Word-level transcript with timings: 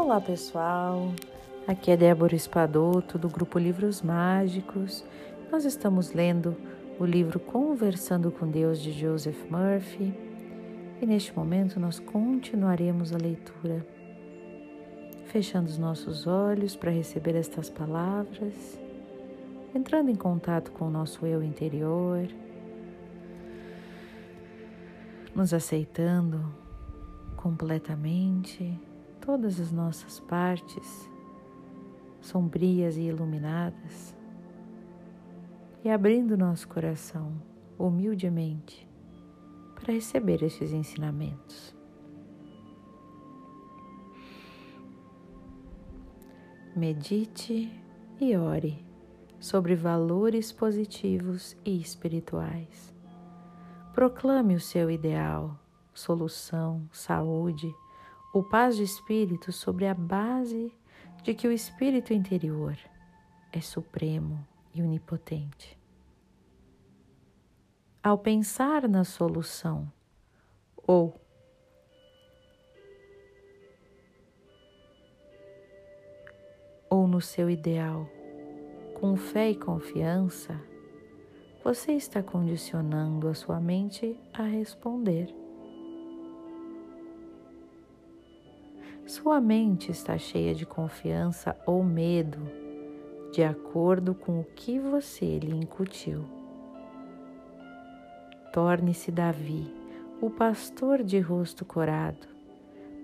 Olá 0.00 0.20
pessoal, 0.20 1.12
aqui 1.66 1.90
é 1.90 1.96
Débora 1.96 2.34
Espadoto 2.34 3.18
do 3.18 3.28
grupo 3.28 3.58
Livros 3.58 4.00
Mágicos. 4.00 5.04
Nós 5.50 5.64
estamos 5.64 6.12
lendo 6.12 6.56
o 7.00 7.04
livro 7.04 7.40
Conversando 7.40 8.30
com 8.30 8.48
Deus 8.48 8.80
de 8.80 8.92
Joseph 8.92 9.44
Murphy. 9.50 10.14
E 11.02 11.04
neste 11.04 11.36
momento 11.36 11.80
nós 11.80 11.98
continuaremos 11.98 13.12
a 13.12 13.18
leitura, 13.18 13.84
fechando 15.26 15.68
os 15.68 15.76
nossos 15.76 16.28
olhos 16.28 16.76
para 16.76 16.92
receber 16.92 17.34
estas 17.34 17.68
palavras, 17.68 18.80
entrando 19.74 20.10
em 20.10 20.16
contato 20.16 20.70
com 20.70 20.86
o 20.86 20.90
nosso 20.90 21.26
eu 21.26 21.42
interior, 21.42 22.28
nos 25.34 25.52
aceitando 25.52 26.40
completamente 27.36 28.80
todas 29.28 29.60
as 29.60 29.70
nossas 29.70 30.18
partes 30.20 31.06
sombrias 32.18 32.96
e 32.96 33.02
iluminadas 33.02 34.16
e 35.84 35.90
abrindo 35.90 36.34
nosso 36.34 36.66
coração 36.66 37.34
humildemente 37.78 38.88
para 39.74 39.92
receber 39.92 40.42
estes 40.42 40.72
ensinamentos. 40.72 41.76
Medite 46.74 47.70
e 48.18 48.34
ore 48.34 48.82
sobre 49.38 49.74
valores 49.74 50.50
positivos 50.50 51.54
e 51.66 51.78
espirituais. 51.78 52.94
Proclame 53.92 54.54
o 54.54 54.60
seu 54.60 54.90
ideal, 54.90 55.54
solução, 55.92 56.88
saúde 56.90 57.70
o 58.32 58.42
paz 58.42 58.76
de 58.76 58.82
espírito 58.82 59.52
sobre 59.52 59.86
a 59.86 59.94
base 59.94 60.72
de 61.22 61.34
que 61.34 61.48
o 61.48 61.52
espírito 61.52 62.12
interior 62.12 62.76
é 63.52 63.60
supremo 63.60 64.46
e 64.74 64.82
onipotente. 64.82 65.78
Ao 68.02 68.18
pensar 68.18 68.88
na 68.88 69.04
solução 69.04 69.90
ou 70.76 71.20
ou 76.90 77.06
no 77.06 77.20
seu 77.20 77.50
ideal, 77.50 78.08
com 78.98 79.14
fé 79.14 79.50
e 79.50 79.56
confiança, 79.56 80.58
você 81.62 81.92
está 81.92 82.22
condicionando 82.22 83.28
a 83.28 83.34
sua 83.34 83.60
mente 83.60 84.18
a 84.32 84.42
responder. 84.42 85.37
Sua 89.08 89.40
mente 89.40 89.90
está 89.90 90.18
cheia 90.18 90.54
de 90.54 90.66
confiança 90.66 91.56
ou 91.64 91.82
medo, 91.82 92.38
de 93.32 93.42
acordo 93.42 94.14
com 94.14 94.38
o 94.38 94.44
que 94.44 94.78
você 94.78 95.38
lhe 95.38 95.56
incutiu. 95.56 96.26
Torne-se 98.52 99.10
Davi, 99.10 99.74
o 100.20 100.28
pastor 100.28 101.02
de 101.02 101.18
rosto 101.20 101.64
corado, 101.64 102.26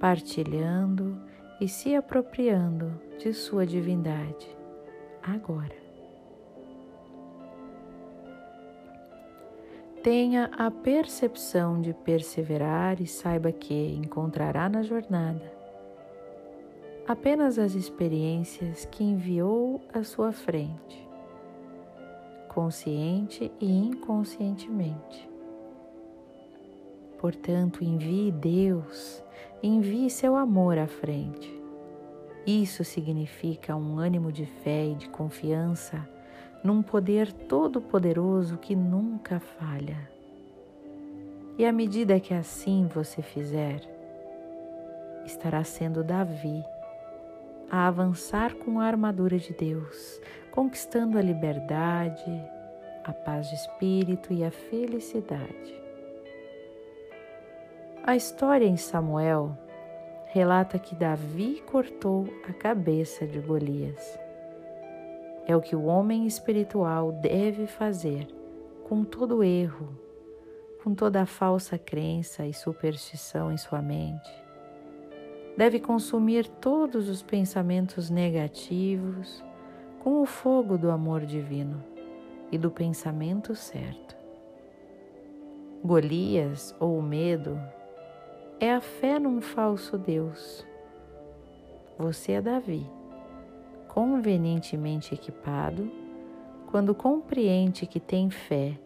partilhando 0.00 1.22
e 1.60 1.68
se 1.68 1.94
apropriando 1.94 3.00
de 3.20 3.32
sua 3.32 3.64
divindade, 3.64 4.48
agora. 5.22 5.76
Tenha 10.02 10.50
a 10.58 10.68
percepção 10.68 11.80
de 11.80 11.94
perseverar 11.94 13.00
e 13.00 13.06
saiba 13.06 13.52
que 13.52 13.94
encontrará 13.94 14.68
na 14.68 14.82
jornada 14.82 15.61
apenas 17.06 17.58
as 17.58 17.74
experiências 17.74 18.84
que 18.84 19.02
enviou 19.02 19.80
à 19.92 20.04
sua 20.04 20.32
frente, 20.32 21.08
consciente 22.48 23.50
e 23.60 23.70
inconscientemente. 23.72 25.28
Portanto, 27.18 27.82
envie 27.82 28.30
Deus, 28.30 29.22
envie 29.62 30.10
seu 30.10 30.36
amor 30.36 30.78
à 30.78 30.86
frente. 30.86 31.60
Isso 32.46 32.84
significa 32.84 33.76
um 33.76 33.98
ânimo 33.98 34.32
de 34.32 34.46
fé 34.46 34.86
e 34.86 34.94
de 34.94 35.08
confiança 35.08 36.08
num 36.64 36.82
poder 36.82 37.32
todo-poderoso 37.32 38.58
que 38.58 38.74
nunca 38.74 39.40
falha. 39.40 40.10
E 41.58 41.64
à 41.64 41.72
medida 41.72 42.18
que 42.18 42.32
assim 42.34 42.86
você 42.86 43.22
fizer, 43.22 43.80
estará 45.24 45.62
sendo 45.62 46.02
Davi 46.02 46.62
a 47.72 47.86
avançar 47.86 48.54
com 48.56 48.78
a 48.78 48.84
armadura 48.84 49.38
de 49.38 49.54
Deus, 49.54 50.20
conquistando 50.50 51.16
a 51.16 51.22
liberdade, 51.22 52.30
a 53.02 53.14
paz 53.14 53.48
de 53.48 53.54
espírito 53.54 54.30
e 54.30 54.44
a 54.44 54.50
felicidade. 54.50 55.82
A 58.04 58.14
história 58.14 58.66
em 58.66 58.76
Samuel 58.76 59.56
relata 60.26 60.78
que 60.78 60.94
Davi 60.94 61.62
cortou 61.70 62.28
a 62.46 62.52
cabeça 62.52 63.26
de 63.26 63.38
Golias. 63.38 64.18
É 65.46 65.56
o 65.56 65.62
que 65.62 65.74
o 65.74 65.84
homem 65.84 66.26
espiritual 66.26 67.10
deve 67.10 67.66
fazer 67.66 68.28
com 68.84 69.02
todo 69.02 69.42
erro, 69.42 69.96
com 70.84 70.94
toda 70.94 71.22
a 71.22 71.26
falsa 71.26 71.78
crença 71.78 72.46
e 72.46 72.52
superstição 72.52 73.50
em 73.50 73.56
sua 73.56 73.80
mente 73.80 74.41
deve 75.56 75.78
consumir 75.78 76.46
todos 76.46 77.08
os 77.08 77.22
pensamentos 77.22 78.08
negativos 78.10 79.44
com 80.00 80.22
o 80.22 80.26
fogo 80.26 80.78
do 80.78 80.90
amor 80.90 81.24
divino 81.24 81.82
e 82.50 82.58
do 82.58 82.70
pensamento 82.70 83.54
certo. 83.54 84.16
Golias 85.84 86.74
ou 86.78 86.98
o 86.98 87.02
medo 87.02 87.58
é 88.58 88.72
a 88.72 88.80
fé 88.80 89.18
num 89.18 89.40
falso 89.40 89.98
Deus. 89.98 90.66
Você 91.98 92.32
é 92.32 92.40
Davi, 92.40 92.86
convenientemente 93.88 95.14
equipado, 95.14 95.90
quando 96.70 96.94
compreende 96.94 97.86
que 97.86 98.00
tem 98.00 98.30
fé 98.30 98.78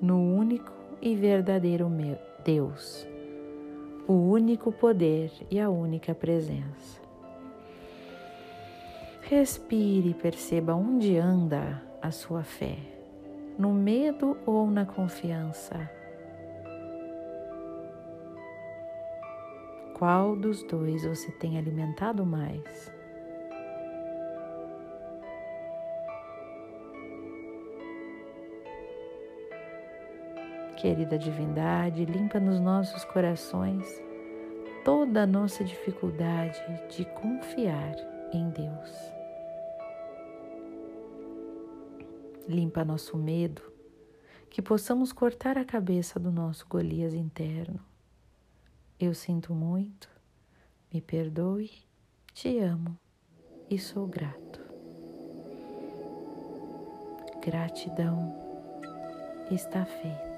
no 0.00 0.18
único 0.18 0.72
e 1.00 1.14
verdadeiro 1.14 1.90
Deus 2.44 3.11
o 4.06 4.12
único 4.12 4.72
poder 4.72 5.30
e 5.50 5.60
a 5.60 5.70
única 5.70 6.14
presença. 6.14 7.00
Respire 9.22 10.10
e 10.10 10.14
perceba 10.14 10.74
onde 10.74 11.16
anda 11.16 11.82
a 12.00 12.10
sua 12.10 12.42
fé, 12.42 12.76
no 13.58 13.72
medo 13.72 14.36
ou 14.44 14.70
na 14.70 14.84
confiança. 14.84 15.90
Qual 19.94 20.34
dos 20.34 20.62
dois 20.64 21.04
você 21.04 21.30
tem 21.30 21.56
alimentado 21.56 22.26
mais? 22.26 22.92
Querida 30.82 31.16
divindade, 31.16 32.04
limpa 32.04 32.40
nos 32.40 32.58
nossos 32.58 33.04
corações 33.04 33.86
toda 34.84 35.22
a 35.22 35.26
nossa 35.26 35.62
dificuldade 35.62 36.60
de 36.88 37.04
confiar 37.04 37.94
em 38.32 38.50
Deus. 38.50 38.90
Limpa 42.48 42.84
nosso 42.84 43.16
medo, 43.16 43.62
que 44.50 44.60
possamos 44.60 45.12
cortar 45.12 45.56
a 45.56 45.64
cabeça 45.64 46.18
do 46.18 46.32
nosso 46.32 46.66
Golias 46.68 47.14
interno. 47.14 47.78
Eu 48.98 49.14
sinto 49.14 49.54
muito, 49.54 50.10
me 50.92 51.00
perdoe, 51.00 51.70
te 52.34 52.58
amo 52.58 52.98
e 53.70 53.78
sou 53.78 54.08
grato. 54.08 54.60
Gratidão 57.40 58.34
está 59.48 59.84
feita. 59.84 60.31